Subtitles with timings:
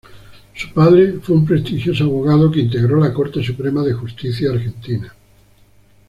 [0.55, 5.13] Su padre fue un prestigioso abogado que integró la Corte Suprema de Justicia argentina.